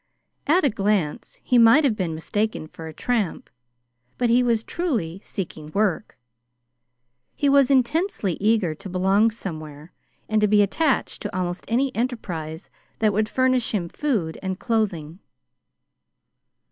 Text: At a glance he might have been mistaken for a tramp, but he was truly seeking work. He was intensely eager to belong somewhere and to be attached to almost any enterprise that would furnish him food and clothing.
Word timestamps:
At 0.47 0.63
a 0.65 0.69
glance 0.71 1.37
he 1.43 1.59
might 1.59 1.83
have 1.83 1.95
been 1.95 2.15
mistaken 2.15 2.67
for 2.67 2.87
a 2.87 2.93
tramp, 2.93 3.51
but 4.17 4.31
he 4.31 4.41
was 4.41 4.63
truly 4.63 5.21
seeking 5.23 5.69
work. 5.73 6.17
He 7.35 7.47
was 7.47 7.69
intensely 7.69 8.33
eager 8.39 8.73
to 8.73 8.89
belong 8.89 9.29
somewhere 9.29 9.93
and 10.27 10.41
to 10.41 10.47
be 10.47 10.63
attached 10.63 11.21
to 11.21 11.37
almost 11.37 11.65
any 11.67 11.95
enterprise 11.95 12.71
that 12.97 13.13
would 13.13 13.29
furnish 13.29 13.75
him 13.75 13.89
food 13.89 14.39
and 14.41 14.57
clothing. 14.57 15.19